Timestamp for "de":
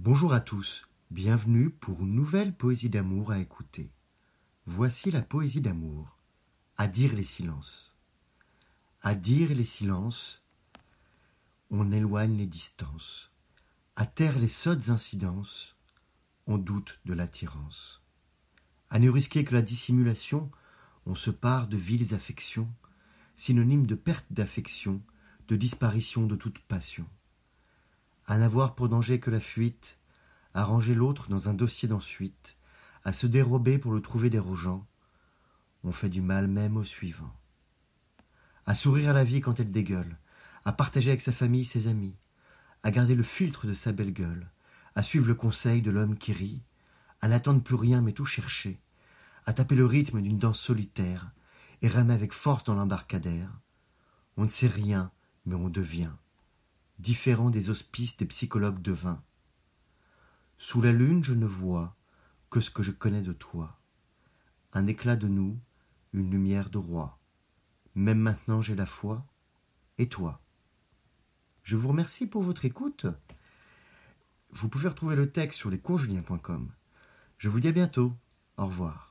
17.04-17.12, 21.66-21.76, 23.88-23.96, 25.48-25.56, 26.28-26.36, 43.66-43.72, 45.80-45.90, 63.22-63.32, 65.16-65.28, 66.70-66.78